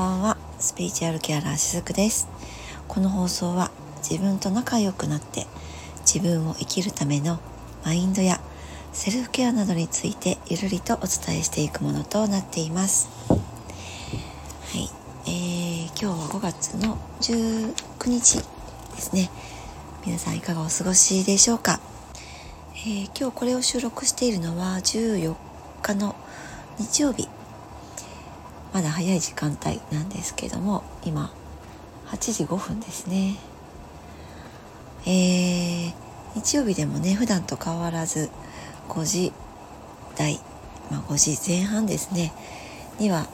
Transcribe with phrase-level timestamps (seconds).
[0.00, 0.38] ばんは。
[0.58, 2.26] スピリチュアルケアラーしずくです。
[2.88, 5.46] この放送は自分と仲良くなって
[6.06, 7.38] 自分を生きるための
[7.84, 8.40] マインドや
[8.94, 13.10] セルフケアなどについてゆるりとお伝えしていくものとなっています。
[13.28, 13.36] は
[14.78, 14.88] い、
[15.26, 19.30] えー、今日は5月の19日ですね。
[20.06, 21.78] 皆さんいかがお過ごしでしょうか、
[22.72, 25.34] えー、今日これを収録しているのは14
[25.82, 26.16] 日の
[26.78, 27.28] 日曜日。
[28.72, 31.32] まだ早い時間帯なんですけども今
[32.06, 33.36] 8時5分ですね。
[35.06, 35.92] えー、
[36.34, 38.28] 日曜日でもね普段と変わらず
[38.88, 39.32] 5時
[40.16, 40.38] 台、
[40.90, 42.32] まあ、5時前半ですね
[42.98, 43.26] には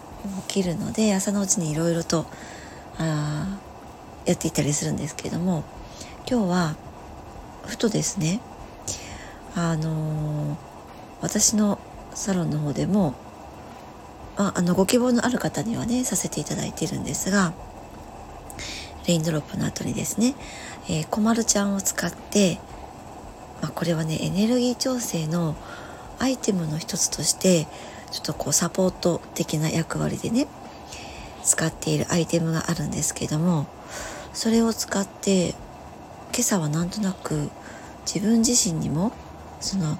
[0.49, 2.27] 起きるので朝のうちにいろいろと
[2.99, 3.59] あ
[4.27, 5.65] やっていたりするんですけども
[6.31, 6.77] 今日は
[7.67, 8.41] ふとですね
[9.57, 10.57] あのー、
[11.21, 11.81] 私の
[12.15, 13.15] サロンの方でも
[14.37, 17.55] ああのご希望のある方にはねさせていただいているんですが
[19.07, 20.35] レインドロップの後にですね、
[20.89, 22.59] えー、コマルちゃんを使って、
[23.63, 25.57] まあ、これはねエネルギー調整の
[26.19, 27.67] アイテムの一つとして
[28.11, 30.47] ちょっとこうサポート的な役割でね
[31.45, 33.67] 使っているアイテムがあるんですけども
[34.33, 37.51] それを使って今朝はなんとなく
[38.05, 39.13] 自分自身にも
[39.61, 39.99] その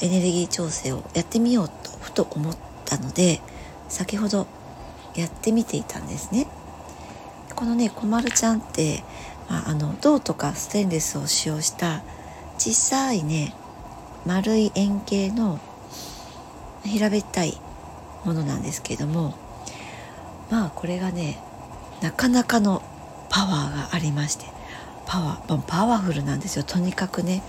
[0.00, 3.40] エネルギー調整をやってみようとふと思ったので
[3.88, 4.46] 先ほど
[5.14, 6.46] やってみていたんですね。
[7.56, 9.02] このねこまるちゃんって、
[9.48, 12.02] まあ、あの銅とかステンレスを使用した
[12.58, 13.54] 小さいね
[14.26, 15.58] 丸い円形の
[16.84, 17.58] 平べったい
[18.24, 19.34] ものなんですけれども
[20.50, 21.38] まあこれがね
[22.02, 22.82] なかなかの
[23.30, 24.44] パワーがありまして
[25.06, 27.42] パワーパワフルなんですよとにかくね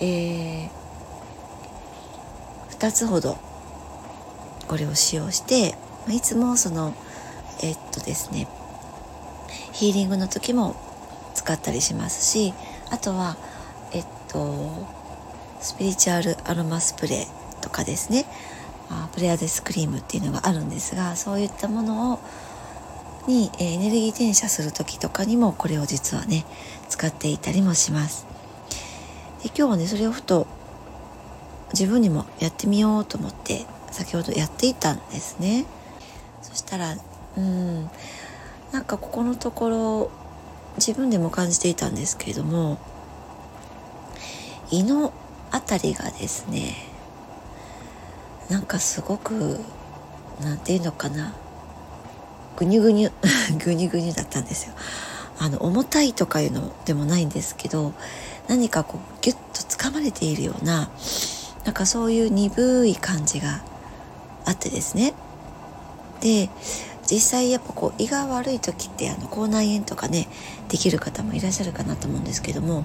[0.00, 0.70] えー、
[2.78, 3.38] 2つほど
[4.70, 5.74] これを使用して
[6.08, 6.94] いつもその
[7.60, 8.46] えっとですね
[9.72, 10.76] ヒーリングの時も
[11.34, 12.54] 使ったりしますし
[12.88, 13.36] あとは
[13.92, 14.86] えっと
[15.60, 18.26] スピリチュアルアロマスプレーとかですね
[19.12, 22.20] プレアデスクリームっていうのがあるんですがそういったものを
[23.26, 26.46] にエネルギー転写する時とかにもこれを実はね
[26.88, 28.24] 使っていたりもします。
[29.42, 30.46] で今日はねそれをふと
[31.72, 35.66] 自分にもやってみようと思って先ほどやっていたんですね。
[36.42, 36.96] そしたら
[37.36, 37.90] うん
[38.72, 40.10] なんかここのところ
[40.76, 42.78] 自分でも感じていたんですけれども
[44.70, 45.12] 胃の
[45.50, 46.76] 辺りがですね
[48.48, 49.60] なんかすごく
[50.40, 51.34] なんていうのかな
[52.56, 53.12] ぐにゅぐにゅ
[53.62, 54.74] ぐにゅぐにゅだったんですよ。
[55.38, 57.94] あの重たいとかいうのでもないんですけど
[58.46, 60.90] 何かこうギュッとつかまれているような
[61.64, 63.62] なんかそういう鈍い感じが
[64.50, 65.14] あってですね
[66.20, 66.50] で
[67.10, 70.28] 実際やっぱこう胃が悪い時ってあの口内炎とかね
[70.68, 72.84] できる方もいらっしゃるかなと思うんですけども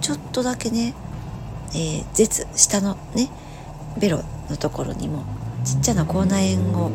[0.00, 0.94] ちょっとだけね、
[1.74, 3.28] えー、舌下のね
[3.98, 5.24] ベロのところにも
[5.64, 6.90] ちっちゃな口内炎を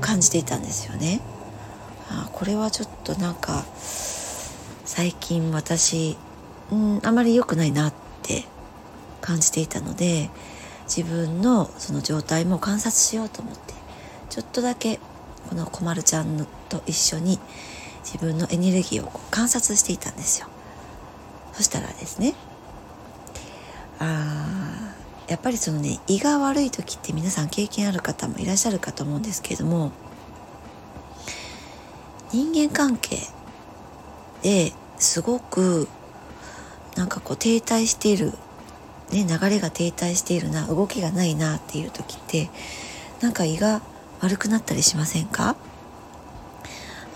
[0.00, 1.20] 感じていたんですよね。
[2.10, 6.16] あこれはちょっとなんか最近私
[6.70, 8.44] うんあまり良くないなって
[9.20, 10.30] 感じていたので
[10.88, 13.74] 自分のその状態も観察しようと思って
[14.30, 14.98] ちょっとだけ
[15.48, 17.38] このこまるちゃんと一緒に
[18.04, 20.48] 自分のエネルギーを観察していたんですよ。
[21.52, 22.34] そしたらですね
[23.98, 24.94] あ
[25.26, 29.90] やっぱりそのね胃が悪い時って皆さん経験ある方もいらっしゃるかと思うんですけれども
[32.32, 33.18] 人間関係
[34.42, 35.88] ですごく
[36.96, 38.32] なんかこう停滞している
[39.10, 42.50] ね、流れが停滞しているな動きがないなっていう時って
[43.20, 43.80] なんか胃が
[44.20, 45.56] 悪くなったりしませんか？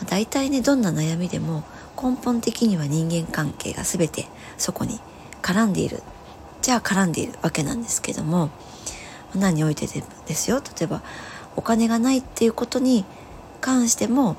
[0.08, 1.64] 大体ねどんな悩みでも
[1.96, 4.26] 根本的には人間関係が全て
[4.56, 5.00] そこに
[5.42, 6.02] 絡んでいる。
[6.62, 8.50] じゃあ絡んでいるわけなんですけども
[9.34, 10.60] 何においてでですよ？
[10.60, 11.02] 例えば
[11.56, 13.04] お金がないっていうことに
[13.60, 14.36] 関しても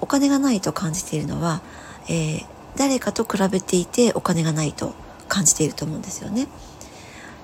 [0.00, 1.62] お金がないと感じているのは、
[2.08, 2.46] えー、
[2.76, 4.94] 誰かと比べていてお金がないと
[5.28, 6.46] 感じていると思うんですよね。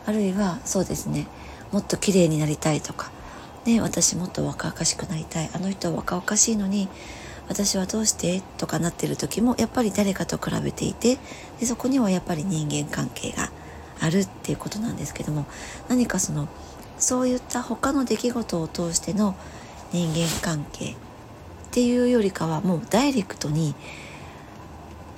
[0.08, 1.26] あるいはそうですね。
[1.70, 3.10] もっと綺麗になりたいとか、
[3.66, 5.50] ね、私もっと若々しくなりたい。
[5.52, 6.88] あの人は若々しいのに
[7.46, 11.18] 私はどうしてとかなってる時もやっぱり誰かと比べていて
[11.60, 13.50] でそこにはやっぱり人間関係が
[14.00, 15.44] あるっていうことなんですけども
[15.88, 16.48] 何かその
[16.98, 19.36] そういった他の出来事を通しての
[19.92, 20.96] 人間関係っ
[21.70, 23.74] ていうよりかはもうダイレクトに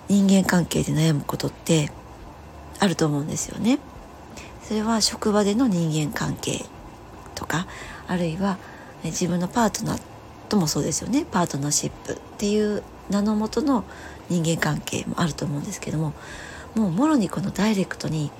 [0.08, 1.93] 人間関係で悩むことって
[2.81, 3.78] あると思うんですよね。
[4.70, 6.64] それは職場での人間関係
[7.34, 7.67] とか
[8.06, 8.56] あるいは
[9.02, 10.00] 自分のパートナー
[10.49, 11.26] ともそうですよね。
[11.28, 13.82] パートナーシップっていう名のもとの
[14.28, 16.12] 人間関係もあると思うんですけども
[16.76, 18.31] もうもろにこのダイレクトに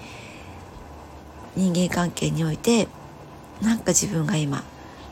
[1.57, 2.87] 人間関係において
[3.61, 4.63] なんか自分が今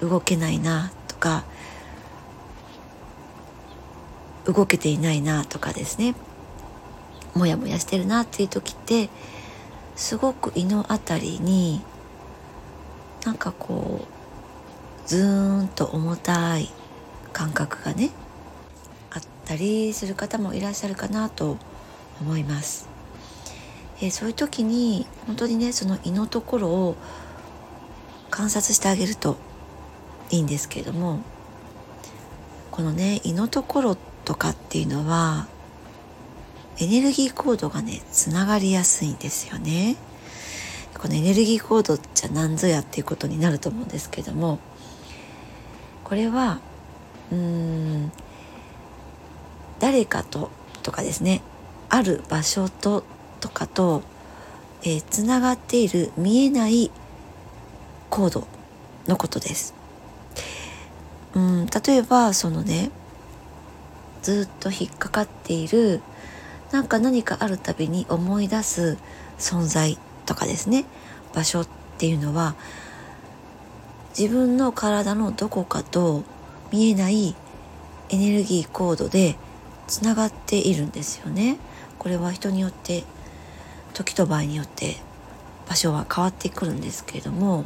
[0.01, 1.43] 動けないなとか
[4.45, 6.15] 動けていないなとかですね。
[7.35, 9.11] モヤモヤしてるなっていう時って
[9.99, 11.83] すごく胃の辺りに
[13.27, 14.07] なんかこ
[15.05, 16.71] うズーンと重たい
[17.33, 18.11] 感覚がね
[19.11, 21.59] あったりする方もいらっしゃるかなと
[22.21, 22.89] 思います。
[24.01, 26.97] え、そういう時に本当にねその胃のところを
[28.31, 29.37] 観察してあげると
[30.31, 31.23] いいんですけれども
[32.71, 35.49] このね胃のところとかっていうのは
[36.81, 39.97] エネルギーコードがねつながりやすいんですよね。
[40.99, 44.59] このエネルギーコードじゃ何ぞやっていうことになると思うんですけども
[46.03, 46.59] これは
[47.31, 48.13] うーん
[49.79, 50.51] 誰かと
[50.83, 51.41] とかですね
[51.89, 53.05] ある場所と
[53.41, 54.03] とかと、
[54.83, 56.91] えー、つながっている見えない
[58.11, 58.49] コード
[59.07, 59.75] のことです。
[61.35, 62.91] うん例えばそのね
[64.23, 66.01] ずっと引っかかっている
[66.73, 68.99] なんか何かあるたびに思い出す
[69.39, 70.85] 存在とかですね
[71.35, 71.69] 場所っ
[71.99, 72.55] ていうのは
[74.19, 76.25] 自分の体のどこかと
[76.71, 77.35] 見えない
[78.11, 79.37] エネルギーコードで
[79.87, 81.59] つながっているんですよね。
[81.99, 83.05] これは人によって
[83.95, 84.97] 時と場合によって
[85.69, 87.65] 場所は変わってくるんですけれども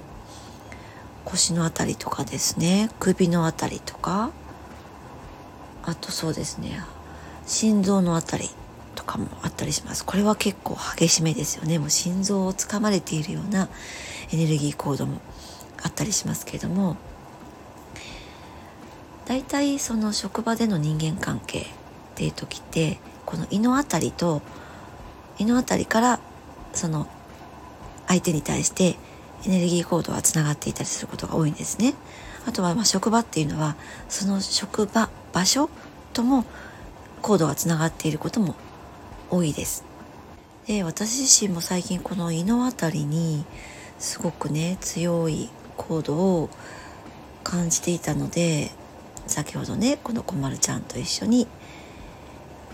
[1.25, 4.31] 腰の辺りとかですね首の辺りとか
[5.85, 6.83] あとそうですね
[7.47, 8.51] 心臓の辺り
[9.03, 10.05] とかもあったりします。
[10.05, 11.79] これは結構激しめですよね。
[11.79, 13.69] もう心臓をつかまれているような
[14.33, 15.21] エネルギーコードも
[15.83, 16.97] あったりしますけれども。
[19.25, 21.65] 大体その職場での人間関係っ
[22.17, 24.43] ていう時ってこの胃の辺りと
[25.39, 26.21] 胃の辺りから
[26.75, 27.07] その
[28.09, 28.97] 相手に対して
[29.47, 31.95] エネルギーコードはつながっていたりすることが多いんですね。
[32.47, 33.77] あとはま職場っていうのは
[34.09, 35.71] その職場場所
[36.13, 36.45] とも
[37.23, 38.57] コードがつながっていることも
[39.33, 39.83] 多いです。
[40.67, 43.45] で私自身も最近この胃の辺りに
[43.99, 46.51] すごくね強いコードを
[47.43, 48.71] 感じていたので
[49.27, 51.49] 先ほどねこのこまるちゃんと一緒に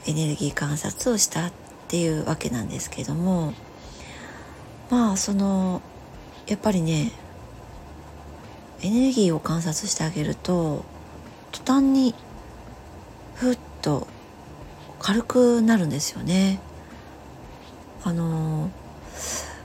[0.06, 1.52] エネルギー観察をしたっ
[1.86, 3.54] ていうわけなんですけども
[4.90, 5.80] まあその
[6.48, 7.12] やっぱりね
[8.82, 10.84] エネルギーを観察してあげると
[11.52, 12.14] 途端に
[13.36, 14.08] ふっと
[15.00, 16.60] 軽くなるんですよね。
[18.04, 18.70] あの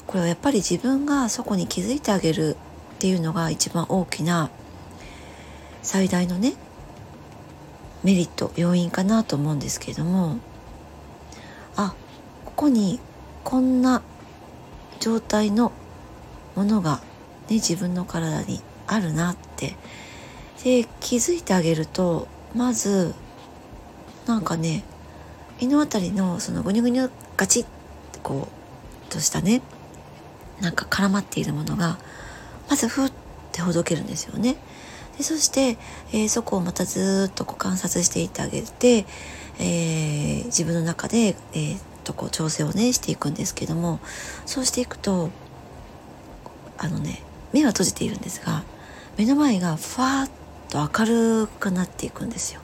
[0.08, 2.56] これはやっぱり自分がそこに気づいてあげる
[2.96, 4.50] っていうのが一番大きな
[5.82, 6.54] 最大のね
[8.04, 10.38] メリット要因かなと思うんですけれども
[11.76, 11.96] あ
[12.46, 13.00] ここに
[13.44, 14.02] こんな
[15.00, 15.72] 状態の
[16.56, 16.98] ものが、
[17.50, 19.76] ね、自分の体にあるなって
[20.64, 23.14] で気づいてあげるとまず
[24.28, 24.84] なんかね
[25.64, 27.66] 胃の辺りのそのグニュグニュガチッ
[28.22, 28.50] こ
[29.08, 29.62] うとしたね
[30.62, 31.98] なんか絡まっているものが
[32.70, 33.12] まずふっ
[33.52, 34.56] てほどけるんですよね。
[35.18, 35.78] でそして、
[36.12, 39.06] えー、そこをまたずっとこう観察していってあげて、
[39.60, 44.00] えー、自分の中で、えー、とこう調整をねしていくんですけども
[44.46, 45.30] そうしていくと
[46.78, 47.22] あのね
[47.54, 48.64] 目は閉じているんですが
[49.18, 50.30] 目の前がふわっ
[50.70, 52.62] と明るくなっていくんですよ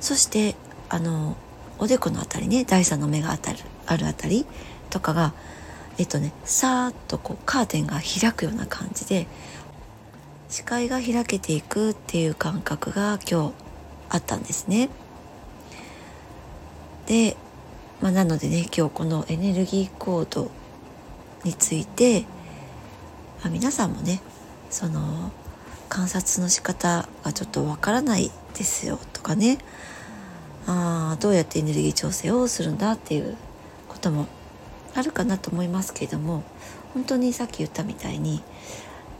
[0.00, 0.54] そして
[0.88, 1.36] あの
[1.78, 4.46] おでこの辺りね第三の目が当たるあるあたり
[4.90, 5.34] とかが
[5.98, 9.26] えっとねさーっとこうカーテンが開くような感じで
[10.48, 13.52] 視界が開けていくっていう感覚が今日
[14.08, 14.88] あったんですね。
[17.06, 17.36] で、
[18.00, 20.50] まあ、なのでね今日このエネルギーコード
[21.44, 22.24] について
[23.42, 24.20] まあ、皆さんもね
[24.70, 25.30] その
[25.88, 29.58] 観察の仕方がちょっとわからないですよとかね
[30.66, 33.36] あどうやってエネルギー調整をするんだっていう
[33.88, 34.26] ことも
[34.94, 36.42] あるかなと思いますけれども
[36.94, 38.42] 本当にさっき言ったみたいに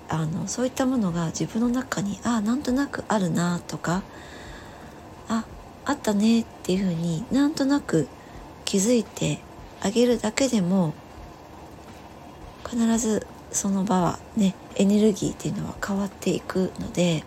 [0.09, 4.03] あのそういったものが自分の中にあなんとなくあるなとか
[5.29, 5.45] あ
[5.85, 8.09] あったねっていうふうになんとなく
[8.65, 9.41] 気づいて
[9.81, 10.95] あげるだけでも
[12.69, 17.25] 必ずその場はねエネルギーっていうのは変わっていくので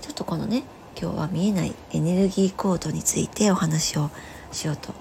[0.00, 0.64] ちょっとこのね
[1.00, 4.10] 今日は見えないエネルギーコードについてお話を
[4.52, 4.92] しようと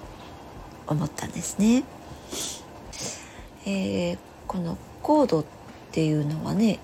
[0.88, 1.84] 思ったんですね。
[3.65, 5.46] えー、このコードっ
[5.91, 6.79] ていうのはね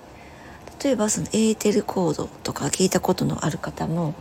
[0.84, 4.14] 例えばそのエーテルコードとか聞いたことのある方も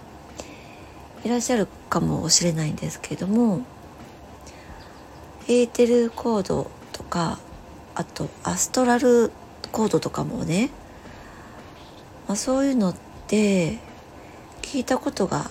[1.26, 3.66] いらっしゃるかもしれないんですけども
[5.50, 7.40] エーテルコードとか
[7.96, 9.32] あとアストラル
[9.74, 10.70] コードとかもね、
[12.28, 12.96] まあ、そういうのっ
[13.28, 13.80] て
[14.76, 15.50] 聞いたことが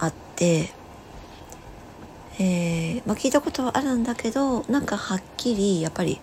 [0.00, 0.72] あって、
[2.40, 6.18] えーまあ、聞いたことはあるんだけどなんかはっきりやっぱり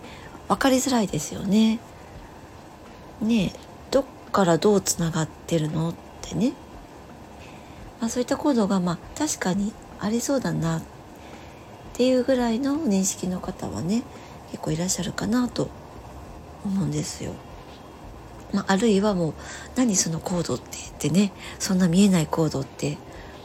[0.48, 1.78] 分かりづらいですよね。
[3.22, 3.54] ね
[3.90, 6.52] どっからどうつながってるのってね、
[7.98, 10.82] まあ、そういったコードがまあ確かにありそうだなっ
[11.94, 14.02] ていうぐらいの認識の方はね
[14.50, 15.70] 結構いらっしゃるかなと
[16.62, 17.32] 思うんですよ。
[18.52, 19.34] まあ、あるいはもう
[19.74, 22.98] 何そのコードって言ってねそんな見えないコードって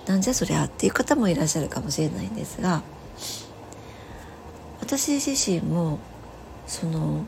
[0.06, 2.84] なんじゃそりゃっていう方もいらっしゃるかもしれないんですが
[4.82, 6.00] 私自身も
[6.68, 7.26] その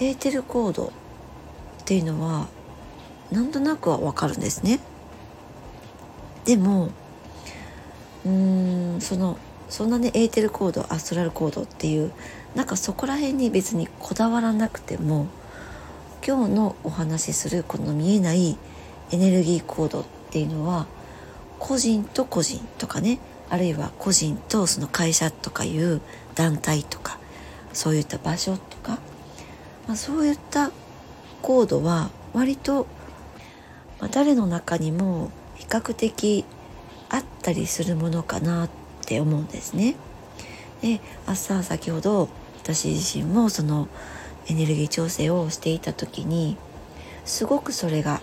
[0.00, 0.90] エーテルコードっ
[1.84, 2.48] ていうのは
[3.30, 4.80] なんとなくはわかるんですね。
[6.44, 6.90] でも
[8.24, 12.12] うーんそのそんなねエーテルコードアストラルコードっていう
[12.54, 15.26] なんかそこら辺に別にこだわらなくても
[16.24, 18.56] 今日のお話しするこの見えない
[19.10, 20.86] エネルギーコードっていうのは
[21.58, 23.18] 個人と個人とかね
[23.50, 26.00] あるいは個人とその会社とかいう
[26.36, 27.18] 団体とか
[27.72, 29.00] そういった場所とか、
[29.88, 30.70] まあ、そういった
[31.42, 32.86] コードは割と、
[33.98, 36.44] まあ、誰の中にも比較的
[37.10, 38.70] あったりするものかなっ
[39.04, 39.96] て思うんですね。
[40.82, 42.28] で朝先ほど
[42.62, 43.88] 私自身もその
[44.48, 46.56] エネルギー調整をしていた時に
[47.24, 48.20] すごくそれが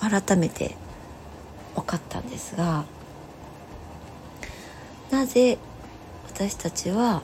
[0.00, 0.76] 改めて
[1.74, 2.84] 分かったんですが
[5.10, 5.58] なぜ
[6.28, 7.22] 私たちは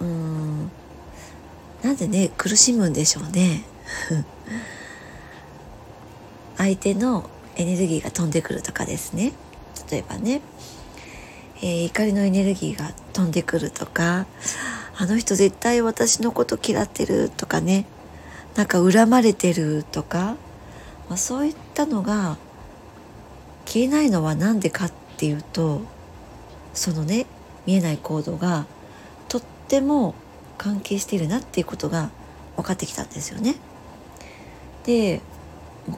[0.00, 0.70] うーん
[1.82, 3.62] なぜね苦しむんでしょうね。
[6.56, 9.32] 相手のエネルギーが飛んでくるとかですね。
[9.90, 10.40] 例えばね、
[11.58, 14.26] えー、怒りのエネルギーが飛んでくるとか
[14.96, 17.86] あの人絶対私のこと嫌ってるとかね
[18.54, 20.36] なんか恨まれてるとか、
[21.08, 22.36] まあ、そういったのが
[23.66, 25.80] 消えないのは何でかっていうと
[26.72, 27.26] そのね
[27.66, 28.66] 見えない行動が
[29.28, 30.14] とっても
[30.58, 32.10] 関係しているなっていうことが
[32.56, 33.56] 分かってきたんですよね。
[34.84, 35.20] で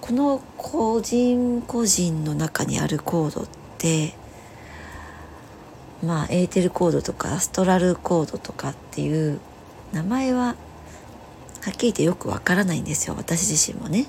[0.01, 3.49] この個人個人の中にあるコードっ
[3.79, 4.15] て
[6.05, 9.41] まあエーテルコードとかアストラルコードとかっていう
[9.93, 10.55] 名前はは
[11.71, 14.07] っきり言ってよくわからないんですよ私自身もね。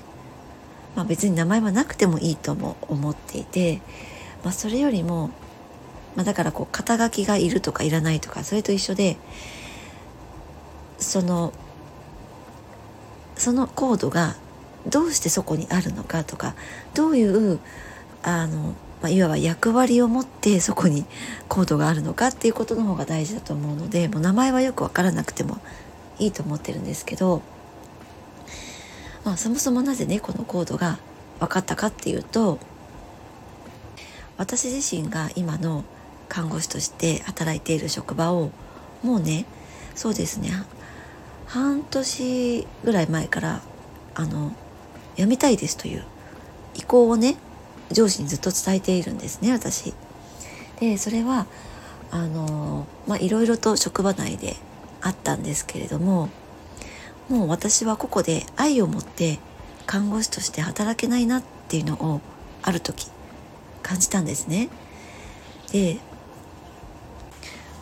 [0.94, 3.80] まあ、別に名前はなくてもいいとも思っていて、
[4.42, 5.28] まあ、それよりも、
[6.16, 9.16] まあ、だからこう肩書きがいるとかいらないとかそれと一緒で
[10.98, 11.52] その
[13.36, 14.34] そのコードが
[14.88, 16.56] どうしてそこにあるのかとか
[16.94, 17.60] どういう
[18.22, 21.04] あのまあ、いわば役割を持ってそこに
[21.48, 25.58] コードがあるのかっていうことの方が大事だと思うのでもう名前はよく分からなくても
[26.18, 27.42] いいと思ってるんですけど、
[29.24, 30.98] まあ、そもそもなぜねこのコードが
[31.38, 32.58] 分かったかっていうと
[34.36, 35.84] 私自身が今の
[36.28, 38.50] 看護師として働いている職場を
[39.02, 39.46] もうね
[39.94, 40.50] そうですね
[41.46, 43.62] 半年ぐらい前から
[44.14, 44.52] あの
[45.16, 46.04] 辞めたいですという
[46.74, 47.36] 意向をね
[47.92, 49.94] 上司にずっと伝えているんですね私。
[50.80, 51.46] でそれは
[52.10, 54.56] あのまあいろいろと職場内で
[55.00, 56.30] あったんですけれども
[57.28, 59.38] もう私はここで愛を持って
[59.86, 62.20] 看護師として働けないなっていうのを
[62.62, 63.08] ある時
[63.82, 64.68] 感じたんですね。
[65.72, 65.98] で、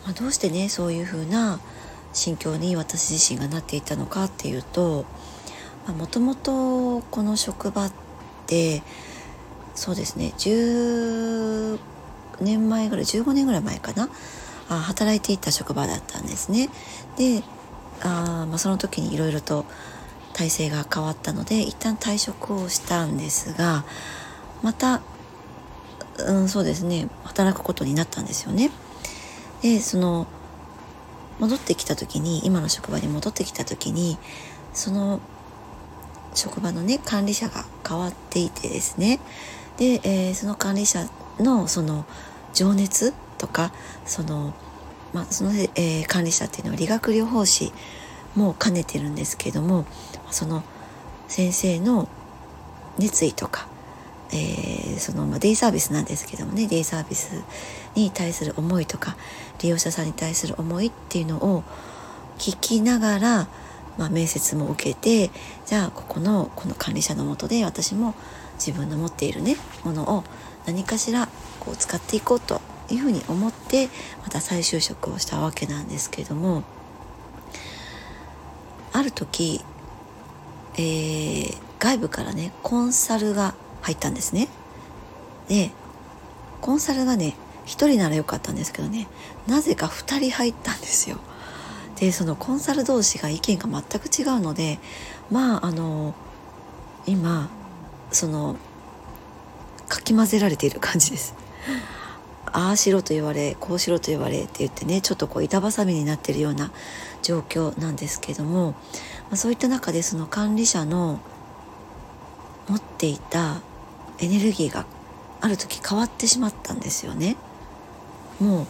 [0.05, 1.59] まあ、どうしてねそういうふうな
[2.13, 5.05] 心境に私自身がなっていたのかっていうと
[5.87, 7.91] もともとこの職場っ
[8.45, 8.81] て
[9.77, 11.77] そうですね10
[12.41, 14.09] 年前ぐらい15年ぐらい前かな
[14.69, 16.69] あ働いていた職場だったんですね。
[17.15, 17.43] で
[18.01, 19.65] あ、まあ、その時にいろいろと
[20.33, 23.85] 体制が変わったので一旦退職をしたんですが
[24.61, 25.01] また、
[26.19, 28.71] うん、そうですね働くことになったんですよね。
[29.61, 30.27] でその
[31.39, 34.17] 戻ってきた時に今の職場に戻ってきた時に
[34.73, 35.21] その
[36.33, 39.19] 職場のね管理者が変わっていてですね
[39.77, 41.07] で、えー、その管理者
[41.39, 42.05] のその
[42.53, 43.71] 情熱とか
[44.05, 44.53] その,、
[45.13, 47.71] まあそのえー、管理者っていうのは理学療法士
[48.35, 49.85] も兼ねてるんですけども
[50.31, 50.63] その
[51.27, 52.07] 先生の
[52.97, 53.67] 熱意とか、
[54.31, 57.43] えー、その、まあ、デイサービスなんですけどもねデイサービス
[57.95, 59.15] に対する思いとか
[59.61, 61.63] 利用者さんに対する思いっていうのを
[62.37, 63.47] 聞きながら
[63.97, 65.31] まあ、面接も受けて
[65.65, 68.13] じゃあここのこの管理者のもとで私も
[68.57, 70.23] 自分の持っているねものを
[70.65, 71.27] 何かしら
[71.59, 73.89] こう使っていこうというふうに思って
[74.23, 76.63] また再就職をしたわけなんですけれども
[78.93, 79.61] ある時、
[80.75, 84.47] えー、外部からねコンサルが入ったんですね。
[85.47, 85.71] で
[86.61, 87.35] コンサルがね
[87.65, 89.07] 1人ならよかったんですけどね
[89.45, 91.19] なぜか2人入ったんですよ。
[91.99, 94.79] でそのコンサル同士が意見が全く違うので
[95.31, 96.13] まああの
[97.05, 97.49] 今
[98.11, 98.55] その
[99.87, 101.33] かき混ぜられている感じです。
[102.51, 106.71] ああしろと言われこうしろと言われって言ってねちょっとこう板挟みになってるような
[107.21, 108.75] 状況なんですけども、ま
[109.33, 111.19] あ、そういった中でその管理者の
[112.67, 113.61] 持っていた
[114.19, 114.85] エネルギーが
[115.41, 117.35] ある時変わってしまったんですよね。
[118.39, 118.67] もう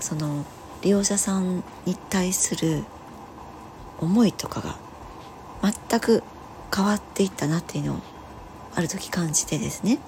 [0.00, 0.44] その
[0.82, 2.84] 利用者さんに対する
[4.00, 4.76] 思いとかが
[5.62, 6.22] 全く
[6.74, 7.96] 変わっていったなっていうのを
[8.74, 9.98] ある時感じてですね、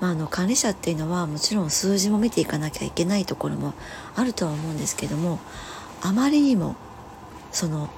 [0.00, 3.74] まあ、あの管理者っていうのはもちろん数字も見ていかなきゃいけないところも
[4.16, 5.38] あるとは思うんですけども
[6.02, 6.76] あまりにも
[7.52, 7.90] その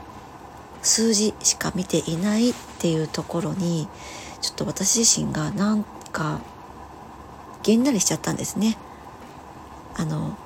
[0.82, 3.88] 数字しか見ていないっていうところに
[4.40, 6.40] ちょっと私自身がなんか
[7.62, 8.76] げんなりしちゃったんですね。
[9.94, 10.36] あの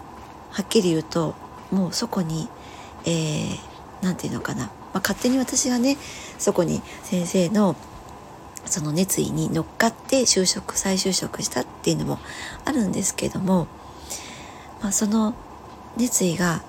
[0.51, 1.35] はっきり言うと
[1.71, 2.49] もうそこに
[3.05, 5.97] 何、えー、て言うのかな、まあ、勝手に私がね
[6.39, 7.77] そこに先生の
[8.67, 12.19] その熱意に乗っかって就職再就職したっていうのも
[12.65, 13.67] あるんですけども、
[14.83, 15.35] まあ、その
[15.97, 16.63] 熱意が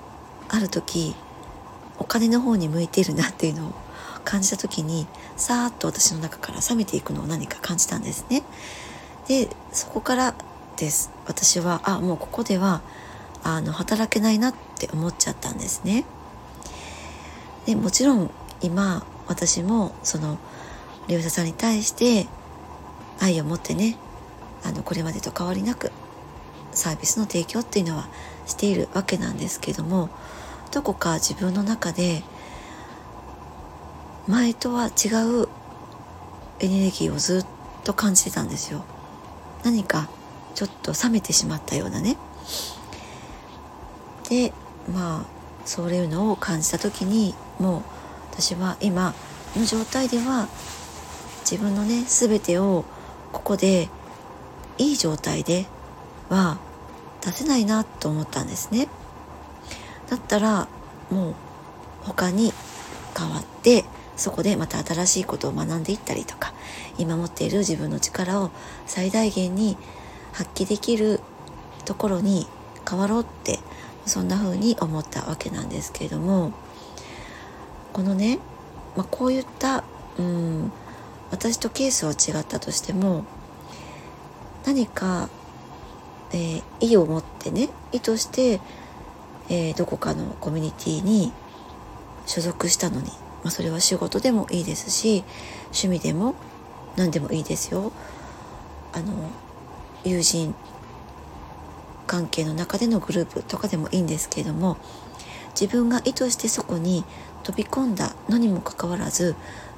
[0.50, 1.16] ある時
[2.00, 3.74] お金の方に向いているなっていうのを
[4.24, 8.44] 感じた時にさーっと私の中から冷めていくのを何か感じたんですね。
[9.28, 10.36] でそこから
[10.78, 12.82] です私はあもうここでは
[13.44, 16.06] あの働けないなって思っちゃったんですね。
[17.66, 18.30] でもちろん
[18.62, 20.38] 今私もその
[21.08, 22.28] 利用者さんに対して
[23.20, 23.98] 愛を持ってね
[24.64, 25.92] あのこれまでと変わりなく
[26.72, 28.08] サービスの提供っていうのは
[28.46, 30.10] しているわけなんですけども
[30.72, 32.24] どこか自分の中で
[34.28, 35.08] 前とは違
[35.44, 35.48] う
[36.60, 37.46] エネルギーをずっ
[37.84, 38.84] と感じてたんですよ。
[39.64, 40.10] 何か
[40.54, 42.18] ちょっと冷めてしまったようなね。
[44.30, 44.52] で
[44.94, 45.26] まあ
[45.66, 47.82] そういうのを感じた時にもう
[48.32, 49.14] 私は今
[49.56, 50.48] の状態では
[51.50, 52.84] 自分のね全てを
[53.32, 53.88] ここで
[54.78, 55.66] いい状態で
[56.28, 56.58] は
[57.22, 58.90] 出せないなと思ったんですね。
[60.10, 60.68] だったら
[61.10, 61.36] もう
[62.02, 62.52] 他に
[63.18, 63.86] 変わって
[64.18, 66.54] そこでまた新しいことを学んでいったりとか
[66.98, 68.52] 今持っている自分の力を
[68.86, 69.78] 最大限に
[70.34, 71.22] 発揮できる
[71.86, 72.46] ところに
[72.90, 73.60] 変わろうって
[74.06, 76.52] そんな風に思ったわけなんですけれども
[77.94, 78.40] このね、
[78.98, 79.86] まあ、こういった
[80.20, 80.72] うん
[81.32, 83.26] 私とケースは違ったとしても
[84.66, 85.30] 何か、
[86.32, 88.60] えー、意を持ってね意図して
[89.50, 91.32] えー、どこかのコミュニティに
[92.26, 93.08] 所属したのに、
[93.44, 95.24] まあ、それは仕事でもいいですし
[95.68, 96.36] 趣味でも
[96.98, 97.92] 何でもいいですよ。
[98.94, 99.30] あの
[100.04, 100.56] 友人
[102.08, 104.78] 関係の中でのグループとかでもいいんですけれども
[105.60, 107.04] 自分が意図してそこに
[107.44, 109.36] 飛び込んだのにもかかわらず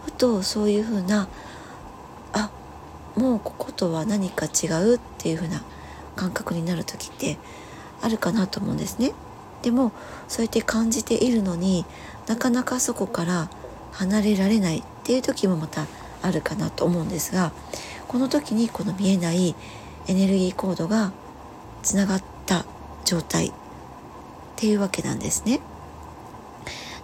[0.09, 1.27] ふとそういうふうな
[2.33, 2.49] あ
[3.15, 5.63] もうこことは何か違うっていうふうな
[6.15, 7.37] 感覚になる時って
[8.01, 9.13] あるかなと思うんですね。
[9.61, 9.91] でも
[10.27, 11.85] そうやって感じているのに
[12.27, 13.49] なかなかそこから
[13.91, 15.85] 離れられないっていう時もまた
[16.21, 17.51] あるかなと思うんですが
[18.07, 19.55] この時にこの見えない
[20.07, 21.11] エネルギーコードが
[21.83, 22.65] つながった
[23.05, 23.51] 状態っ
[24.55, 25.59] ていうわけなんですね。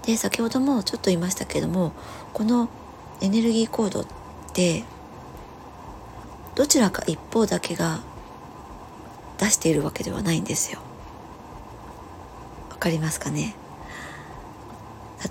[0.05, 1.91] で先ほどもちょっと言いましたけども
[2.33, 2.69] この
[3.21, 4.05] エネルギーコードっ
[4.53, 4.83] て
[6.55, 8.01] どちらか一方だけが
[9.37, 10.79] 出しているわけではないんですよ。
[12.69, 13.55] わかりますかね？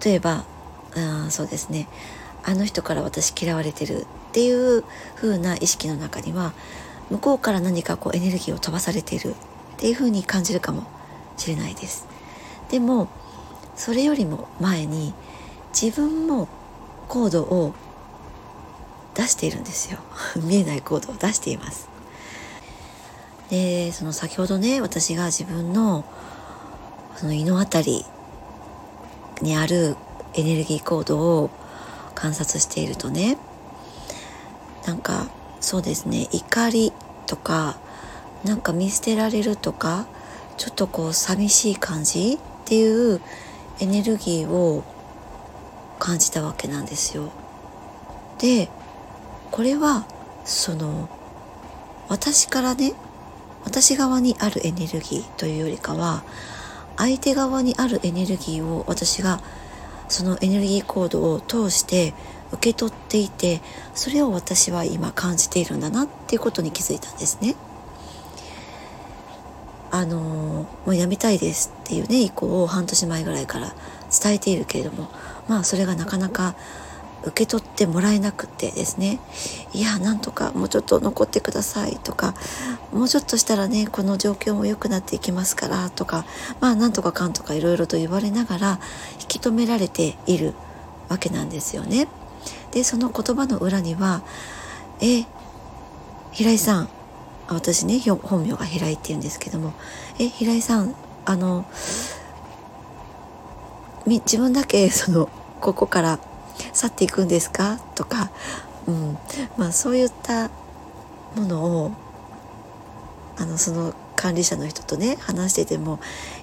[0.05, 0.44] 例えば
[0.97, 1.88] あそうですね。
[2.42, 4.85] あの人から私嫌われてるっていう
[5.16, 6.53] 風な意識の中には
[7.11, 9.35] 向こうから何かこうエネルギーを飛ばされているっ
[9.79, 10.85] ていう風に感じるかも
[11.37, 12.07] しれないです。
[12.70, 13.09] でも
[13.77, 15.14] それよりも前に
[15.73, 16.49] 自分も
[17.04, 17.74] コードを
[19.14, 19.98] 出しているんですよ。
[20.42, 21.88] 見えないコードを出しています。
[23.50, 26.04] でその先ほどね私が自分の
[27.16, 28.06] その胃の辺り
[29.42, 29.96] にある
[30.34, 31.50] エネルギーコードを
[32.14, 33.36] 観察しているとね
[34.86, 35.28] なんか
[35.60, 36.92] そうですね怒り
[37.26, 37.76] とか
[38.44, 40.06] なんか見捨てられるとか
[40.56, 43.20] ちょっとこう寂しい感じっていう
[43.80, 44.84] エネルギーを
[45.98, 47.33] 感じたわけなんですよ。
[48.38, 48.68] で
[49.50, 50.07] これは
[50.44, 51.09] その
[52.09, 52.94] 私からね
[53.64, 56.22] 私側にあるエネルギーというよりかは
[56.96, 59.40] 相手側にあるエネルギーを私が
[60.09, 62.14] そのエネルギーコードを通して
[62.52, 63.61] 受け取っていて
[63.94, 67.57] それを私は今感じているんだなっていうことに気づいたんですね。
[69.90, 73.74] あのもうやめたいですっていうね意向を半年前ぐらいから
[74.11, 75.09] 伝えているけれども
[75.48, 76.54] まあそれがなかなか
[77.24, 79.18] 受け取ってもらえなくてですね
[79.72, 82.35] いやなんとかもうちょっと残ってくださいとか
[82.92, 86.26] もうちょっとしたらねこの状況も良くなっていきますからとか
[86.61, 88.80] まあなんとかかんとかいろいろと言われながら
[89.20, 90.54] 引き止められている
[91.09, 92.09] わけなんですよね。
[92.72, 94.22] でその言葉の裏には
[95.00, 95.24] 「え
[96.33, 96.88] 平井さん
[97.48, 99.72] 私ね本名が平井って言うんですけども
[100.18, 101.64] 「え平井さんあの
[104.06, 105.28] 自分だけ その
[105.60, 106.18] ここから
[106.72, 108.30] 去っていくんですか?」とか、
[108.86, 109.18] うん
[109.56, 110.50] まあ、そういった
[111.36, 111.90] ものを
[113.36, 115.98] あのその管理者の人とね話してても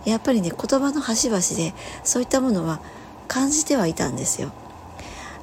[0.06, 2.80] やっぱりね言葉の端々でそういったものは
[3.28, 4.52] 感じてはいたんですよ。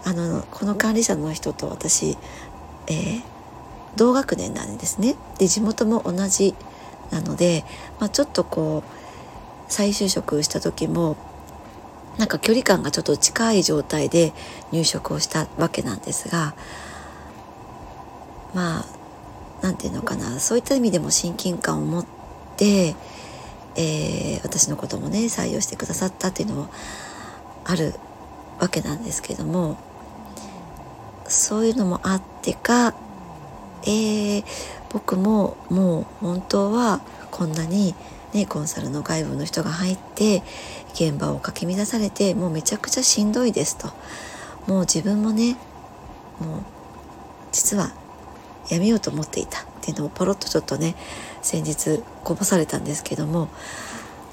[0.04, 2.16] あのこの管理者の人と私、
[2.86, 3.22] えー、
[3.96, 6.54] 同学年なんですねで地元も同じ
[7.10, 7.64] なので、
[7.98, 11.16] まあ、ちょっとこう再就職した時も
[12.18, 14.32] なんか距離感がちょっと近い状態で
[14.72, 16.54] 入職をしたわけなんですが
[18.54, 18.84] まあ
[19.62, 20.38] 何て言うのかな。
[20.38, 22.06] そういった意味でも親近感を持っ
[22.56, 22.94] て、
[23.76, 26.70] えー、私のこともね採用してくださったっていうのも
[27.64, 27.94] ある
[28.60, 29.76] わけなんですけども
[31.26, 32.94] そういうのもあってか、
[33.82, 34.44] えー、
[34.90, 37.00] 僕ももう本当は
[37.30, 37.94] こんなに、
[38.32, 40.42] ね、コンサルの外部の人が入って
[40.94, 43.88] 現場をかき乱されてもうめちゃくちゃしんどいですと。
[44.66, 45.56] もう自分もね
[46.40, 46.60] もう
[47.52, 47.92] 実は
[48.68, 49.68] やめようと思っていた。
[49.78, 50.94] っていうのをポロッとちょっとね
[51.40, 53.48] 先日こぼされたんですけども、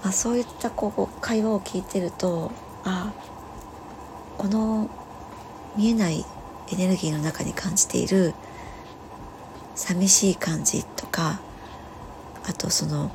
[0.04, 2.52] まあ、そういったこう会話を聞いてると
[2.84, 3.14] あ
[4.38, 4.90] この
[5.78, 6.26] 見えない
[6.74, 8.34] エネルギーの中に感じている
[9.76, 11.40] 寂しい感じとか
[12.46, 13.12] あとその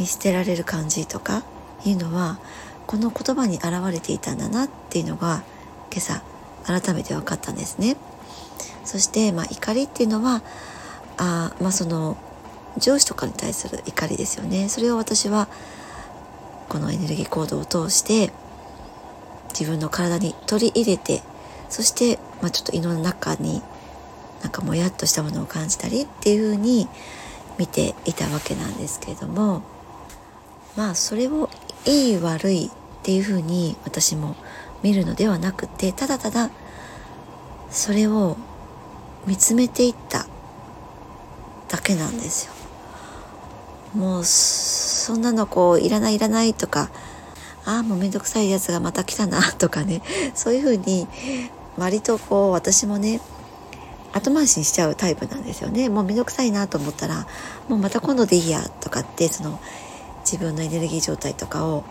[0.00, 1.44] 見捨てられる感じとか
[1.84, 2.40] いうのは
[2.86, 5.44] この言葉に現れていたんだなっていうのが
[5.92, 6.22] 今朝
[6.64, 7.96] 改めて分かったんですね。
[8.84, 10.42] そして、まあ、怒りっていうのは
[11.16, 12.16] あ、まあ、その
[12.78, 14.68] 上司とかに対する怒りですよね。
[14.68, 15.48] それを私は
[16.68, 18.32] このエネルギー行動を通して
[19.50, 21.22] 自分の体に取り入れて
[21.68, 23.62] そしてまあ、ちょっと胃の中に
[24.42, 26.88] なんかもやっとしたものを感じたりっていうふうに
[27.58, 29.62] 見ていたわけなんですけれども
[30.80, 31.50] まあそれを
[31.84, 32.70] いい悪いっ
[33.02, 34.34] ていうふうに私も
[34.82, 36.50] 見るのではなくてただただ
[37.68, 38.38] それを
[39.26, 40.26] 見つめていった
[41.68, 42.54] だけなんですよ。
[43.94, 46.88] もうそんなのこういらないいらないとか
[47.66, 50.00] ああもうめんどくさいやつがまた来たなとかね
[50.34, 51.06] そういうふうに
[51.76, 53.20] 割とこう私もね
[54.14, 57.26] 後回しにしちゃうタイプなんですよねもうめんどくさいなと思ったら
[57.68, 59.60] もうまた今度でいいやとかってその
[60.30, 61.82] 自分のエネルギー状態とかを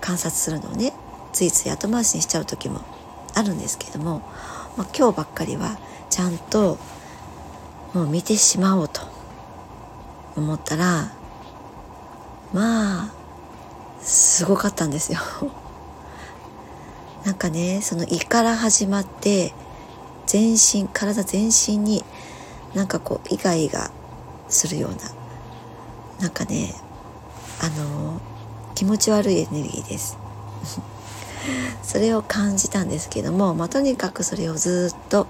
[0.00, 0.92] 観察するのをね
[1.32, 2.80] ついつい後回しにしちゃう時も
[3.32, 4.22] あるんですけども、
[4.76, 5.78] まあ、今日ばっかりは
[6.10, 6.78] ちゃんと
[7.94, 9.02] もう見てしまおうと
[10.34, 11.12] 思ったら
[12.52, 13.12] まあ
[14.00, 15.20] すごかったんですよ。
[17.24, 19.54] なんかねその胃から始まって
[20.26, 22.04] 全身体全身に
[22.74, 23.92] なんかこうイガイガ
[24.48, 24.96] するような
[26.20, 26.74] なんかね
[27.60, 28.20] あの
[28.74, 30.18] 気持ち悪いエネルギーです
[31.82, 35.26] それを感じたんですけども、まあ、とにかくそれをずっと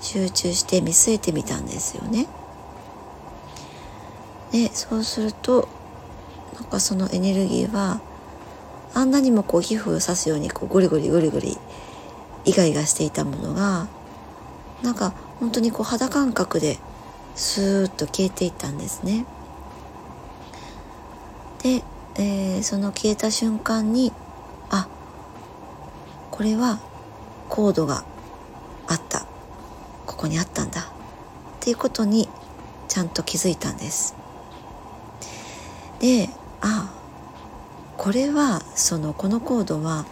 [0.00, 2.26] 集中して見据えてみたんですよね。
[4.52, 5.68] でそうすると
[6.54, 8.00] なんかそのエネルギーは
[8.94, 11.58] あんなにもこう皮膚を刺すようにこうゴリゴリゴリゴリ
[12.44, 13.88] イガイガしていたものが
[14.82, 16.78] なんか本当にこう肌感覚で
[17.34, 19.26] スーッと消えていったんですね。
[21.68, 21.84] で、
[22.16, 24.12] えー、その消えた瞬間に
[24.70, 24.88] あ
[26.30, 26.80] これは
[27.50, 28.04] コードが
[28.86, 29.26] あった。
[30.06, 30.80] ここにあったんだ。
[30.80, 30.84] っ
[31.60, 32.28] ていうことに
[32.88, 34.14] ちゃんと気づいたんです。
[36.00, 36.30] で
[36.62, 36.90] あ
[37.96, 40.06] これはそのこのコードは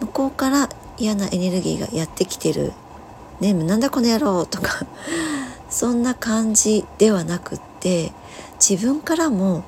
[0.00, 2.72] 向こうから嫌なエネルギーがやってきてる
[3.40, 4.86] 「ねなんだこの野郎」とか。
[5.70, 8.12] そんな感じではなくって
[8.60, 9.64] 自分からも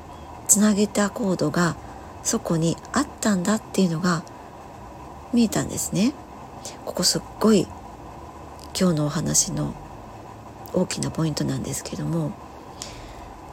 [0.49, 1.77] つなげたコードが
[2.23, 4.23] そこにあったんだっていうのが
[5.33, 6.13] 見えたんですね。
[6.85, 7.67] ここすっごい
[8.79, 9.75] 今日のお話の
[10.73, 12.33] 大きなポイントなんですけども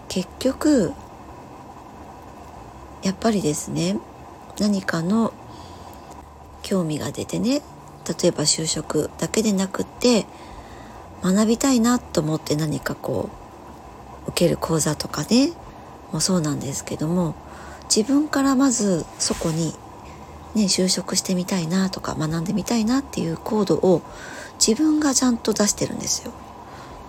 [0.08, 0.94] 結局
[3.04, 3.98] やっぱりですね
[4.60, 5.34] 何かの
[6.62, 7.62] 興味が出てね
[8.22, 10.26] 例えば就職だけでなくって
[11.22, 13.30] 学びたいなと思って何かこ
[14.26, 15.54] う受ける講座とかね
[16.14, 17.36] もそうなんですけども
[17.94, 19.74] 自分からまずそこに
[20.56, 24.02] ね就職してみたいなとか学んでみたいなっていうコードを
[24.66, 26.32] 自分がちゃんと出してるんですよ。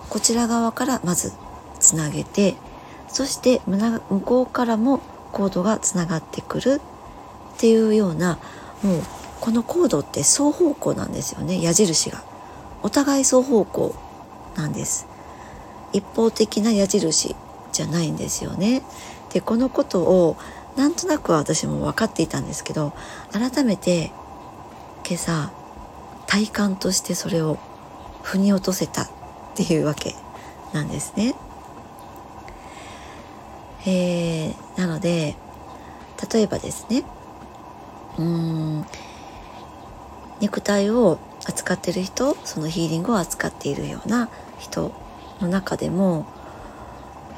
[0.08, 1.32] こちら側からまず
[1.80, 2.56] つなげて
[3.08, 5.00] そして向こうからも
[5.32, 6.80] コードがつながってくる
[7.54, 8.38] っていうような
[8.82, 9.02] もう
[9.40, 12.22] このコードって双方向なんですよね矢印が。
[12.82, 13.94] お互い双方向
[14.56, 15.06] なんです。
[15.92, 17.34] 一方的な矢印。
[17.74, 18.82] じゃないんですよね
[19.32, 20.36] でこのことを
[20.76, 22.92] なんとなく私も分かっていたんですけど
[23.32, 24.12] 改めて
[25.06, 25.52] 今朝
[26.26, 27.58] 体感としてそれを
[28.22, 29.08] 腑に落とせたっ
[29.54, 30.14] ていうわけ
[30.72, 31.34] なんですね。
[33.86, 35.36] えー、なので
[36.32, 37.04] 例えばですね
[38.16, 38.86] うーん
[40.40, 44.92] 肉体を扱ってる人そのヒーリングを扱っているような人
[45.40, 46.26] の中でも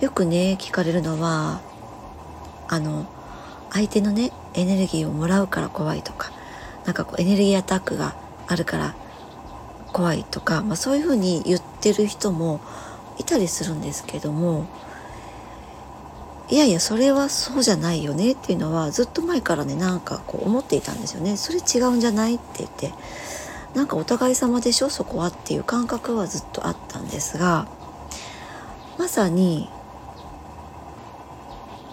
[0.00, 1.60] よくね聞かれるのは
[2.68, 3.06] あの
[3.70, 6.30] 相手のねエネルギーをもらうから怖いとか
[6.84, 8.14] なんかこうエネルギーアタックが
[8.46, 8.94] あるから
[9.92, 12.60] 怖いとか、まあ、そういうふうに言ってる人も
[13.18, 14.66] いたりするんですけども
[16.48, 21.36] いやいやそれはそうじゃないよねっていうのはずっと前からねなんかこう思っていたんですよね。
[21.36, 22.92] それ違うんじゃないって言って
[23.74, 27.66] なんかお互い様でしょそこはっていう感覚はずっとあったんですが
[28.96, 29.68] まさに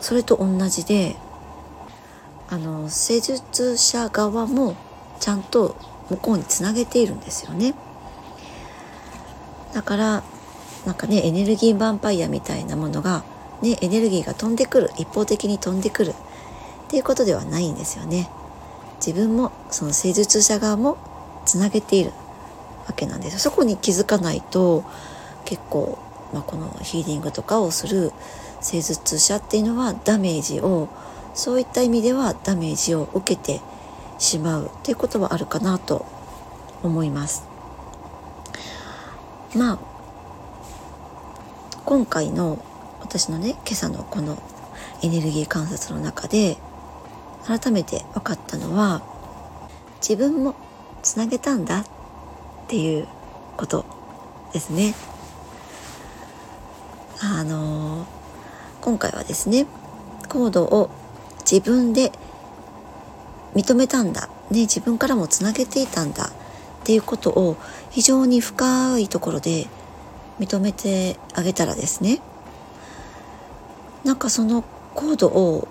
[0.03, 1.15] それと同じで
[2.49, 4.75] あの施術者側も
[5.19, 5.75] ちゃんと
[6.09, 7.73] 向こうにつなげているんですよね。
[9.73, 10.23] だから
[10.85, 13.23] なんかねエネルギーヴァンパイアみたいなものが
[13.61, 16.11] ね、エネルギーが飛んでくる一方的に飛んでくる。
[16.11, 16.13] っ
[16.89, 18.29] ていうことではないんですよね。
[18.97, 20.97] 自分もその施術者側も
[21.45, 22.11] つなげている
[22.87, 24.83] わけなんですそこに気づかないと
[25.45, 25.97] 結構、
[26.33, 28.11] まあ、このヒーリングとかをする
[28.63, 30.89] 施術者っていうのはダメージを
[31.33, 33.61] そういった意味ではダメージを受けて
[34.17, 36.05] しまうっていうことはあるかなと
[36.81, 37.43] 思います。
[39.55, 39.79] まあ
[41.85, 42.63] 今回の
[43.01, 44.41] 私のね今朝のこの
[45.01, 46.57] エネルギー観察の中で
[47.45, 49.03] 改めて分かったのは
[49.97, 50.55] 自分も
[51.01, 51.85] つなげたんだっ
[52.67, 53.07] ていう
[53.57, 53.85] こと
[54.53, 54.95] ですね。
[57.21, 58.05] あの
[58.83, 59.65] 今回はですね
[60.27, 60.89] コードを
[61.49, 62.11] 自分で
[63.55, 66.31] 認めたんだ、ね、自分からもつなげていたんだ。
[66.83, 67.55] っていうことを
[67.91, 69.67] 非常に深いところで
[70.37, 72.19] 認めてあげたらですね
[74.03, 75.69] なんかそのコードを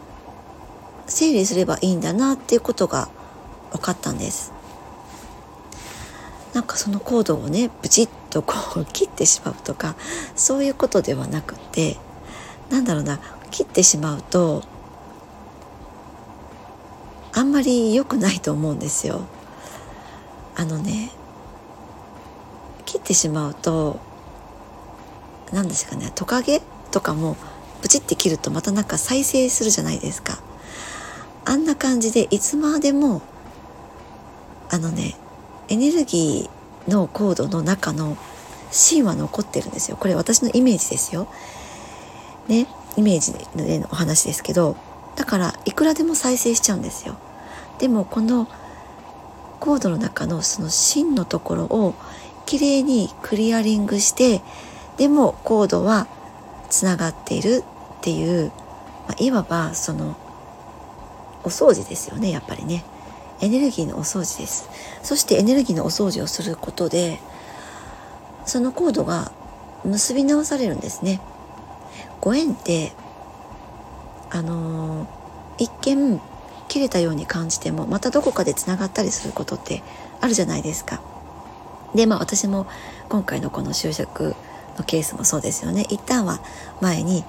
[1.06, 3.10] 整理すればいいんだなっていうことが
[3.72, 4.54] 分かったんです。
[6.54, 9.96] なんかそのコードをねブチッとこう切ってしまうとか
[10.34, 11.98] そういうことではなくて
[12.72, 14.64] なんだろうな切ってしまうと
[17.34, 19.26] あんまり良くないと思うんですよ。
[20.54, 21.10] あのね
[22.84, 24.00] 切ってしまうと
[25.52, 27.36] 何ですかねトカゲとかも
[27.80, 30.40] プチって切るとまたなんか再生するじゃないですか。
[31.44, 33.20] あんな感じでいつまでも
[34.70, 35.14] あのね
[35.68, 38.16] エネルギーのコードの中の
[38.70, 39.96] 芯は残ってるんですよ。
[39.98, 41.28] これ私のイメージですよ。
[42.48, 44.76] ねイメージでのお話ですけど
[45.16, 47.16] だからいくらでも再生しちゃうんですよ。
[47.78, 48.48] でもこの
[49.60, 51.94] コードの中のその芯のところを
[52.46, 54.42] きれいにクリアリングして
[54.96, 56.06] でもコードは
[56.68, 57.62] つながっている
[57.98, 58.50] っていう、
[59.08, 60.16] まあ、いわばその
[61.44, 62.84] お掃除ですよねやっぱりね。
[63.40, 64.68] エネルギーのお掃除です。
[65.02, 67.18] そしてエネルギーのお掃除をすることで
[68.46, 69.32] そのコードが
[69.84, 71.20] 結び直されるんですね。
[72.22, 72.92] ご縁って
[74.30, 76.18] あのー、一見
[76.68, 79.82] 切れたように感じてもまたどこかでつながったりすることって
[80.22, 81.02] あるじゃないですか
[81.94, 82.66] でまあ私も
[83.10, 84.34] 今回のこの就職
[84.78, 86.40] のケースもそうですよね一旦は
[86.80, 87.24] 前に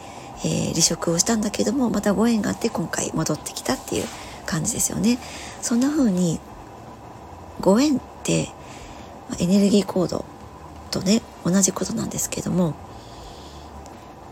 [0.45, 4.05] えー、離職をしたんだけどもまたご縁があって今回戻ってきたっていう
[4.45, 5.17] 感じですよね。
[5.61, 6.39] そんな風に
[7.61, 8.49] ご縁って
[9.39, 10.25] エネルギーコード
[10.91, 12.75] とね同じことなんですけども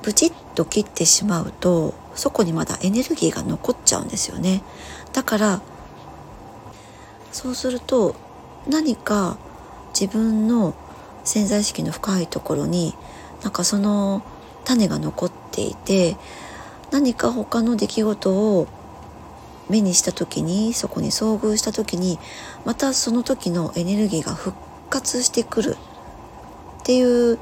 [0.01, 4.63] ブチッと切ってしまうとそこにまだエネルギーが残っちゃうんですよね。
[5.13, 5.61] だから
[7.31, 8.15] そうすると
[8.67, 9.37] 何か
[9.99, 10.73] 自分の
[11.23, 12.95] 潜在意識の深いところに
[13.43, 14.23] なんかその
[14.65, 16.17] 種が残っていて
[16.91, 18.67] 何か他の出来事を
[19.69, 22.19] 目にした時にそこに遭遇した時に
[22.65, 24.57] またその時のエネルギーが復
[24.89, 25.77] 活してくる
[26.81, 27.39] っていう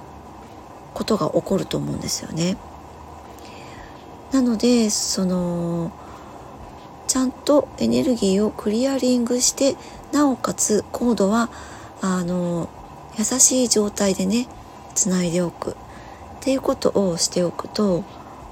[0.93, 2.57] ことが起こると思うんですよね。
[4.31, 5.91] なのでその
[7.07, 9.75] ちゃんとエネルギーをクリアリングして
[10.11, 11.49] なおかつコードは
[12.01, 12.69] あの
[13.17, 14.47] 優しい状態でね
[14.93, 15.75] つないでおくっ
[16.41, 18.03] ていうことをしておくと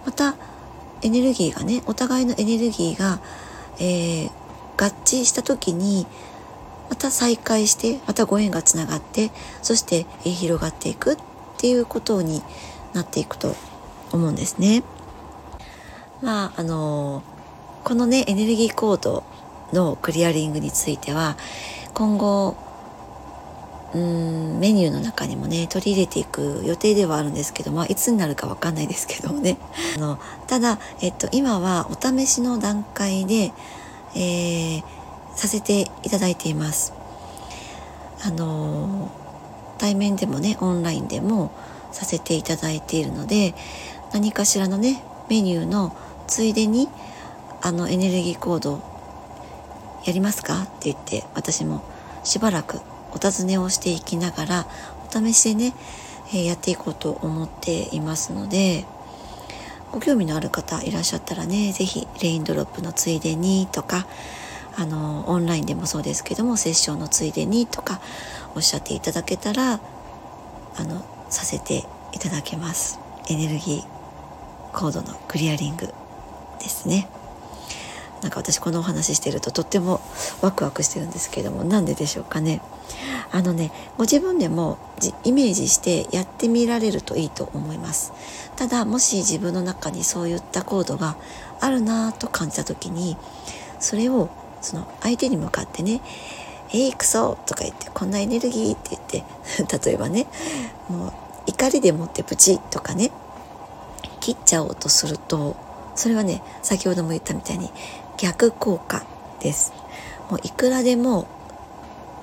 [0.06, 0.36] また
[1.04, 3.20] エネルギーがねお互いのエネルギーが、
[3.80, 4.30] えー、
[4.78, 6.08] 合致した時に
[6.90, 11.18] また再会してまたご縁がつながってそして、広がっていくっ
[11.58, 12.44] っていうことに
[12.94, 13.56] なっていくと
[14.12, 14.84] 思うんですね。
[16.22, 17.24] まああの
[17.84, 19.24] このねエネルギーコード
[19.74, 21.36] のクリアリングについては
[21.94, 22.56] 今後
[23.96, 29.58] うんメニューの中にもね取り入れていく予定ではあるんですけど、まあ、いつになるかわかんないですけどもね
[29.98, 33.52] あのただ、えっと、今はお試しの段階で、
[34.14, 34.84] えー、
[35.36, 36.94] させていただいています。
[38.24, 39.10] あの
[39.78, 41.52] 対面でもねオンラインでも
[41.92, 43.54] させていただいているので
[44.14, 45.96] 何かしらのねメニューの
[46.28, 46.90] ついでに
[47.62, 48.82] あのエネルギーコード
[50.06, 50.64] やりますか？
[50.64, 51.84] って言って私も
[52.24, 52.80] しばらく
[53.12, 54.68] お尋ねをしていきながら
[55.10, 55.74] お試しでね、
[56.34, 58.86] え、やっていこうと思っていますので
[59.92, 64.06] ご興味のある方いらっしゃったらね是非レインドロップのついでにとか
[64.78, 68.00] あのオンラインでもそうですけどもセッションのついでにとか
[68.58, 73.00] おっしゃっていただけたらあのさせていただけます。
[73.30, 73.84] エネルギー
[74.74, 75.86] コードのクリアリング
[76.60, 77.08] ですね。
[78.24, 80.02] なんか私このお話ししてるととっても
[80.42, 82.62] ワクワクしてるんですけどもなんででしょうかね。
[83.32, 84.80] あのねご自分でも
[85.24, 88.12] イメージしてやってみられるといいと思います。
[88.56, 91.16] ただもし自分の中にそういったコードが
[91.60, 93.18] あるなと感じた時に
[93.80, 94.30] それを
[94.62, 96.02] その相手に向かってね
[96.74, 99.24] 「えいくそ!」とか言って「こんなエネルギー」って言って
[99.88, 100.28] 例えばね
[100.90, 101.14] もう
[101.48, 103.12] 怒りでもってプチとかね
[104.20, 105.56] 切っちゃおうとすると
[105.96, 107.72] それはね先ほども言ったみたいに
[108.18, 109.04] 逆効果
[109.40, 109.74] です。
[110.30, 111.28] もういくらでも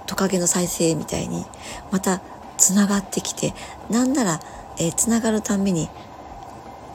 [0.07, 1.47] トカゲの再生みたいに
[1.91, 2.21] また
[2.59, 3.55] つながってきて
[3.89, 4.41] なんなら、
[4.79, 5.89] えー、つながるたんびに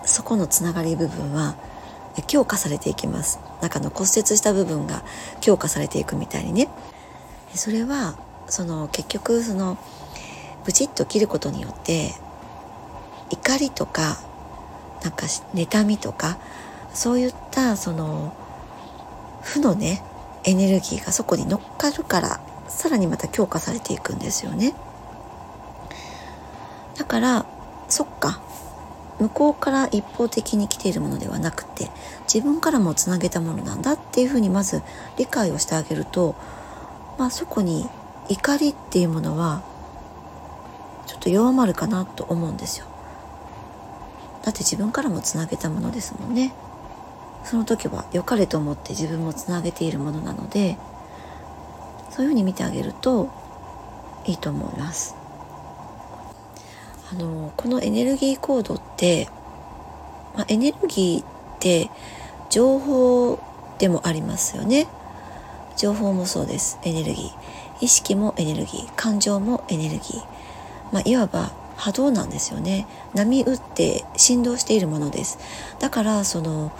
[0.05, 1.55] そこのつながり部分は
[2.27, 5.03] 強化されていきます中の骨折した部分が
[5.41, 6.69] 強化されていくみたいにね
[7.55, 9.77] それはその結局その
[10.65, 12.11] ブチッと切ることによって
[13.29, 14.17] 怒りとか
[15.03, 16.37] なんか妬みとか
[16.93, 18.35] そういったその
[19.41, 20.03] 負のね
[20.43, 24.73] エネルギーがそこに乗っかるからさらにまた強化されていくんですよね。
[26.97, 27.45] だから
[27.87, 28.41] そっか。
[29.19, 31.91] 向こうから一方的に来ているものではなくて
[32.33, 34.81] 自分からもつなげたものなんだっていうふうにまず
[35.17, 36.35] 理解をしてあげると、
[37.19, 37.87] まあ、そこに
[38.29, 39.61] 怒りっていうものは
[41.05, 42.85] ちょっと弱まるかなと思うんですよ
[44.43, 46.53] だって自分からもつなげたものですもんね
[47.43, 50.77] その時は良かれと思って自分もつなげているものなので
[52.09, 53.29] そういうふうに見てあげると
[54.25, 55.15] いいと思います。
[57.11, 59.29] あのこのエネルギーコードって、
[60.35, 61.25] まあ、エネルギーっ
[61.59, 61.89] て
[62.49, 63.39] 情報
[63.79, 64.87] でもありますよね。
[65.79, 66.77] 情報もそうです。
[66.83, 67.31] エネルギー。
[67.79, 68.91] 意識もエネルギー。
[68.97, 70.23] 感情もエネルギー、
[70.91, 72.85] まあ、いわば波動なんですよね。
[73.13, 75.39] 波打って振動しているものです。
[75.79, 76.73] だからその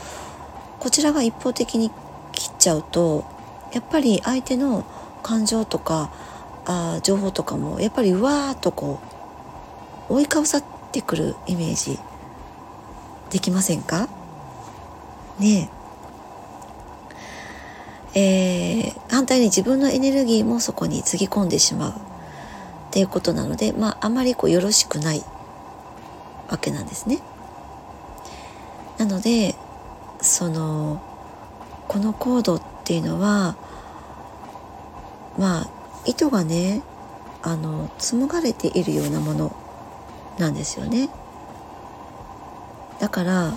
[0.80, 1.90] こちらが一方的に
[2.34, 3.24] 切っちゃうと
[3.72, 4.84] やっぱり相手の
[5.24, 6.12] 感情とか
[6.66, 9.00] あ情報とかもやっぱりうわーっとこ
[10.10, 11.98] う追いかぶさってくるイメージ
[13.30, 14.10] できませんか？
[15.40, 15.79] ねえ。
[18.16, 21.94] えー、反対に自分のエネルギーもそこにつぎ込んでしまうっ
[22.92, 25.24] ていうことなのでまああまりこうよろしくない
[26.50, 27.20] わけなんですね。
[28.98, 29.56] なので
[30.22, 31.02] その
[31.88, 33.56] このコードっていうのは
[35.38, 35.70] まあ
[36.06, 36.82] 糸がね
[37.42, 39.56] あの紡がれているようなもの
[40.38, 41.10] なんですよね
[43.00, 43.54] だから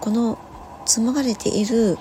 [0.00, 0.38] この
[0.86, 1.98] 紡がれている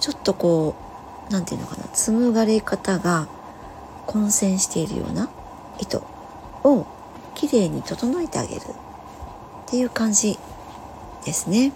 [0.00, 0.83] ちょっとこう
[1.30, 3.28] 何て言うのかな紡がれ方が
[4.06, 5.30] 混線しているような
[5.78, 5.98] 糸
[6.62, 6.86] を
[7.34, 8.64] きれいに整えてあげるっ
[9.66, 10.38] ていう感じ
[11.24, 11.72] ですね。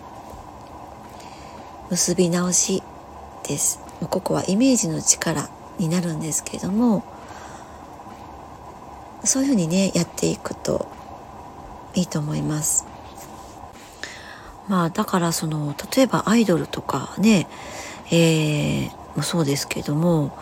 [1.91, 2.83] 結び直し
[3.45, 3.81] です
[4.11, 7.03] ここはイメージの力になるんですけれども
[9.25, 10.87] そういうふうにねやっていくと
[11.95, 12.87] いいと思います。
[14.69, 17.49] まあだからその例えばアイドルとかね、
[18.11, 20.37] えー、もそうですけども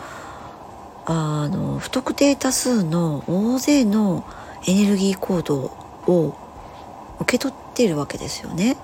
[1.07, 4.25] あの不特定多数の大勢の
[4.67, 5.71] エネルギー行動
[6.07, 6.37] を
[7.21, 8.77] 受け取っているわけですよね。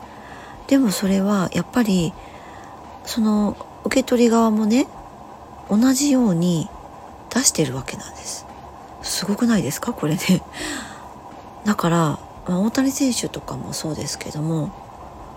[0.68, 2.12] でもそれはやっぱり
[3.04, 4.86] その受け取り側もね
[5.68, 6.68] 同じように
[7.30, 8.46] 出してるわけなんです。
[9.02, 9.92] すごくないですか？
[9.92, 10.42] これね。
[11.64, 11.98] だから、
[12.46, 14.72] まあ、大谷選手とかもそうですけども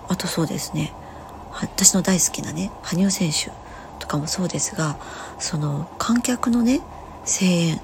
[0.08, 0.93] あとそうですね
[1.52, 3.52] 私の大好きなね羽生選手
[4.06, 4.97] とかもそうですが
[5.39, 6.80] その観客のね
[7.26, 7.82] 声援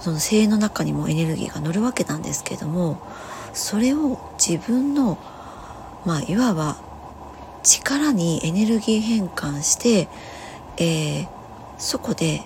[0.00, 2.98] その声援の中にもエネルギーが乗るわけなんですけども
[3.52, 5.18] それを自分の
[6.06, 6.78] まあいわば
[7.62, 10.08] 力にエネルギー変換して、
[10.78, 11.28] えー、
[11.76, 12.42] そこで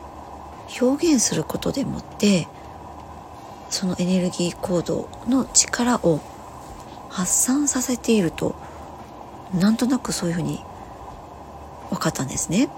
[0.80, 2.48] 表現することでもって
[3.70, 6.20] そのエネルギー行動の力を
[7.08, 8.56] 発散させていると
[9.54, 10.58] なんとなくそういうふうに
[11.90, 12.68] 分かったんですね。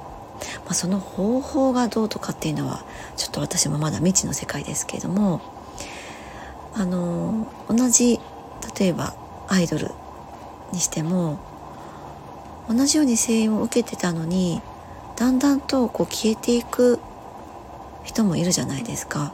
[0.64, 2.85] まあ、その方法がどうとかっていうのは
[3.16, 5.41] ちょっと私もまだ未知の世界ですけれども
[6.74, 8.20] あの同じ
[8.78, 9.14] 例えば
[9.49, 9.91] アイドル
[10.72, 11.39] にしても
[12.68, 14.61] 同じように声援を受けてたのに
[15.16, 16.99] だんだんとこう消えていく
[18.03, 19.32] 人もいるじゃないですか。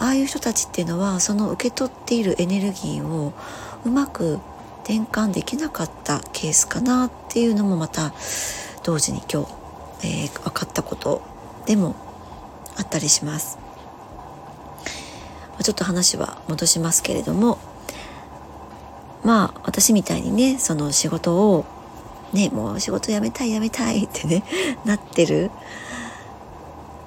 [0.00, 3.32] ああいう人たちっていうのはその受け取っているエネルギーを
[3.84, 4.38] うまく
[4.84, 8.14] 転換できなかったケースかなっていうのもまた
[8.84, 9.57] 同時に今日
[10.02, 11.22] えー、分かったこと
[11.66, 11.94] でも
[12.76, 13.58] あったりします。
[15.62, 17.58] ちょっと話は戻しますけれども
[19.24, 21.64] まあ私みたいにねその仕事を
[22.32, 24.44] ねもう仕事辞めたい辞めたい ってね
[24.84, 25.50] なってる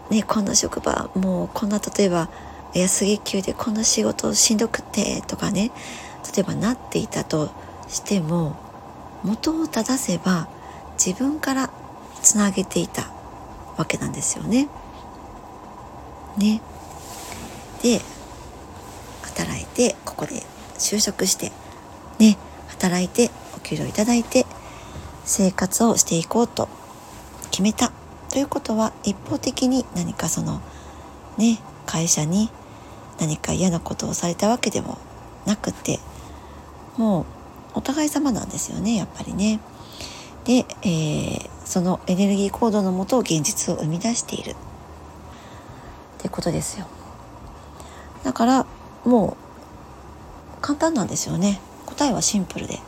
[0.09, 2.29] ねこんな職場もうこんな例えば
[2.73, 5.71] 安月給でこんな仕事しんどくてとかね
[6.35, 7.49] 例えばなっていたと
[7.87, 8.55] しても
[9.23, 10.47] 元を正せば
[11.03, 11.69] 自分から
[12.21, 13.11] つなげていた
[13.77, 14.69] わけなんですよね。
[16.37, 16.61] ね。
[17.81, 18.01] で
[19.23, 20.43] 働いてここで
[20.77, 21.51] 就職して
[22.19, 24.45] ね働いてお給料いただいて
[25.25, 26.69] 生活をしていこうと
[27.49, 27.91] 決めた
[28.29, 30.61] ということは一方的に何かその
[31.37, 32.49] ね会社に
[33.19, 34.97] 何か嫌なことをされたわけでも
[35.45, 35.99] なくて
[36.97, 37.25] もう
[37.75, 39.59] お互い様なんですよねやっぱりね。
[40.43, 44.51] で、えー、そのエネルギー行動のもと現実を生み出している。
[44.51, 44.55] っ
[46.17, 46.85] てことですよ。
[48.25, 48.65] だから
[49.05, 49.37] も
[50.57, 51.61] う簡単なんですよね。
[51.85, 52.79] 答えはシンプルで。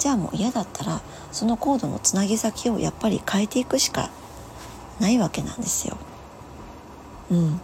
[0.00, 4.10] じゃあもう嫌だったらそのコードのつなぎ先をやっぱり変えていくしか
[4.98, 5.96] ないわけなんですよ。
[7.30, 7.60] うん、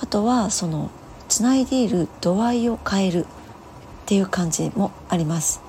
[0.00, 0.90] あとはその
[1.28, 3.26] つないでいる度合いを変えるっ
[4.06, 5.60] ていう感じもあります。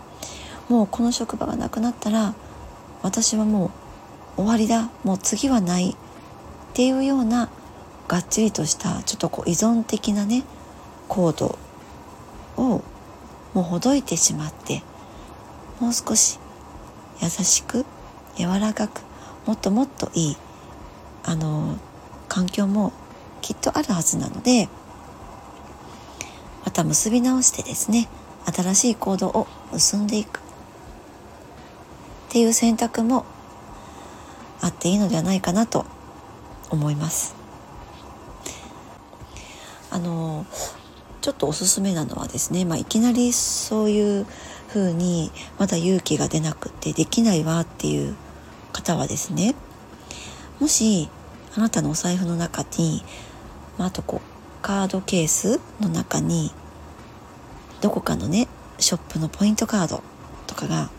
[0.70, 2.34] もうこの職場がなくなったら
[3.04, 3.81] 私はもう
[4.36, 4.90] 終わりだ。
[5.04, 5.92] もう次はない。
[5.92, 7.50] っていうような
[8.08, 10.44] がっちりとしたちょっとこう依存的なね
[11.10, 11.58] 行動
[12.56, 12.82] を
[13.54, 14.84] もうほどいてしまって
[15.80, 16.40] もう少し
[17.22, 17.86] 優しく
[18.36, 19.02] 柔らかく
[19.46, 20.38] もっともっといい
[21.24, 21.78] あの
[22.28, 22.94] 環境も
[23.42, 24.70] きっとあるはずなので
[26.64, 28.08] また結び直してですね
[28.46, 30.40] 新しい行動を結んでいく。
[30.40, 30.42] っ
[32.30, 33.26] ていう選択も
[34.62, 35.86] あっていいのではないかなと
[36.70, 37.36] 思います。
[39.90, 40.46] あの
[41.20, 44.26] ちょっとおすすめなのはですね、まあ、いきなりそういう
[44.70, 48.16] 風にまだ勇気が出なくてできないわっていう
[48.72, 49.54] 方はですね
[50.60, 51.10] もし
[51.56, 53.04] あなたのお財布の中に、
[53.78, 56.52] まあ、あとこうカードケースの中に
[57.82, 58.48] どこかのね
[58.80, 60.02] ショップのポイントカード
[60.48, 60.90] とかが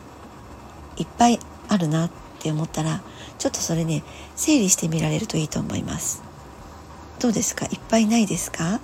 [0.96, 3.02] いっぱいあるなって思ったら
[3.42, 4.04] ちょっとそれね
[4.36, 6.22] 整理してみられるといいと思います。
[7.18, 7.66] どうですか？
[7.66, 8.78] いっぱいないですか？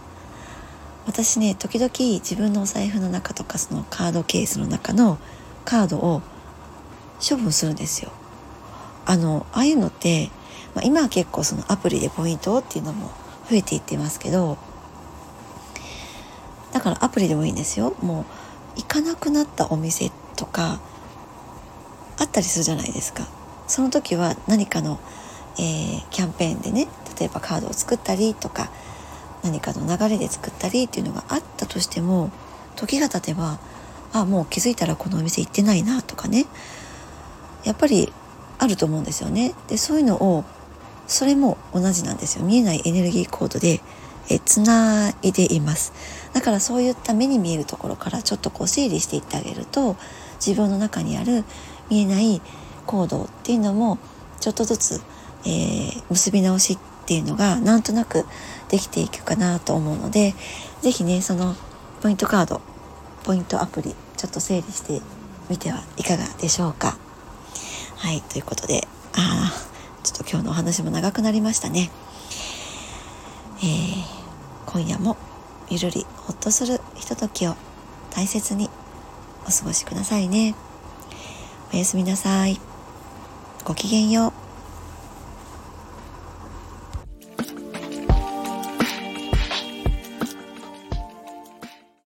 [1.06, 5.18] 私ね時々自分のお財布の中とかそのカードケースの中の
[5.64, 6.22] カードを
[7.20, 8.10] 処分するんですよ。
[9.06, 10.28] あのああいうのって、
[10.74, 13.12] まあ、今は結構そのアプリでポイントっていうのも
[13.48, 14.58] 増えていってますけど
[16.72, 17.94] だからアプリでもいいんですよ。
[18.02, 18.22] も
[18.76, 20.80] う行かなくなったお店とか
[22.18, 23.37] あったりするじゃないですか。
[23.68, 24.98] その時は何かの、
[25.58, 26.88] えー、キャンペーンでね
[27.18, 28.70] 例えばカードを作ったりとか
[29.44, 32.30] 何かの流れで作ったりっていうのがあったとしても
[32.76, 33.58] 時が経てば
[34.12, 36.46] あもう気づいたらこのお店行ってないなとかね
[37.64, 38.12] やっぱり
[38.58, 39.54] あると思うんですよね。
[39.68, 40.44] でそういうのを
[41.06, 43.80] それも同じなんですよ見えないエネルギーコードで
[44.30, 45.92] えつないでいます
[46.34, 49.96] だからそういった目に見えるところからちょっとこう整理していってあげると
[50.44, 51.44] 自分の中にある
[51.88, 52.42] 見えない
[52.88, 53.98] 行動っていうのも
[54.40, 55.00] ちょっとずつ、
[55.44, 58.24] えー、結び直しっていうのがなんとなく
[58.68, 60.34] できていくかなと思うので
[60.80, 61.54] 是非ねその
[62.02, 62.60] ポイントカード
[63.24, 65.00] ポイントアプリちょっと整理して
[65.50, 66.96] みてはいかがでしょうか。
[67.96, 69.52] はいということであ
[70.02, 71.90] ちょっと今日のお話も長くなりましたね。
[73.60, 75.16] えー、今夜も
[75.68, 77.56] ゆるりほっとするひとときを
[78.10, 78.70] 大切に
[79.46, 80.54] お過ごしくださいね。
[81.72, 82.67] おやすみなさい。
[83.68, 84.47] ごきげんよう。